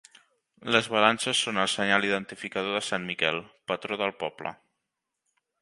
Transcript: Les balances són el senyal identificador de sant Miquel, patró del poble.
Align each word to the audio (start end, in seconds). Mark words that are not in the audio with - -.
Les 0.75 0.87
balances 0.93 1.41
són 1.49 1.59
el 1.65 1.69
senyal 1.75 2.09
identificador 2.09 2.75
de 2.79 2.83
sant 2.89 3.07
Miquel, 3.13 3.41
patró 3.73 4.03
del 4.05 4.19
poble. 4.25 4.59